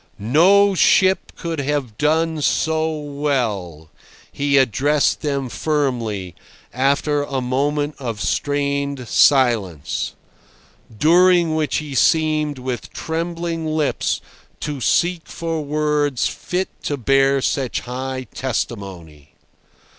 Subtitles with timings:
[0.17, 3.91] "No ship could have done so well,"
[4.31, 6.33] he addressed them firmly,
[6.73, 10.15] after a moment of strained silence,
[10.91, 14.21] during which he seemed with trembling lips
[14.61, 19.35] to seek for words fit to bear such high testimony.